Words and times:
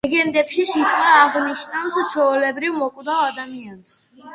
ლეგენდებში 0.07 0.63
სიტყვა 0.69 1.11
აღნიშნავს 1.17 2.01
ჩვეულებრივ, 2.15 2.77
მოკვდავ 2.83 3.25
ადამიანს. 3.31 3.99